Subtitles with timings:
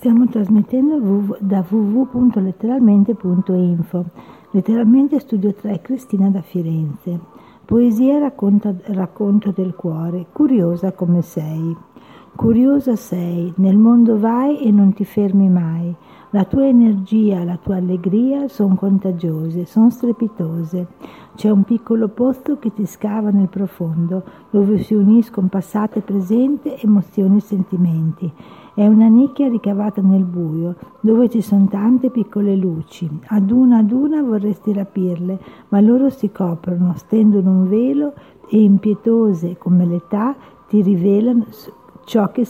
[0.00, 4.04] Stiamo trasmettendo da www.letteralmente.info.
[4.52, 7.20] Letteralmente Studio 3 Cristina da Firenze.
[7.66, 11.76] Poesia racconta, racconto del cuore, curiosa come sei.
[12.36, 15.94] Curiosa sei, nel mondo vai e non ti fermi mai.
[16.30, 20.86] La tua energia, la tua allegria sono contagiose, sono strepitose.
[21.34, 26.80] C'è un piccolo pozzo che ti scava nel profondo, dove si uniscono passato e presente,
[26.80, 28.32] emozioni e sentimenti.
[28.74, 33.10] È una nicchia ricavata nel buio, dove ci sono tante piccole luci.
[33.26, 38.14] Ad una ad una vorresti rapirle, ma loro si coprono, stendono un velo
[38.48, 40.34] e impietose come l'età
[40.68, 41.46] ti rivelano
[42.06, 42.44] Chalky